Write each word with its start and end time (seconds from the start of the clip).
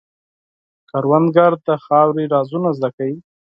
کروندګر 0.89 1.51
د 1.65 1.67
خاورې 1.83 2.25
رازونه 2.33 2.69
زده 2.77 2.89
کوي 2.97 3.17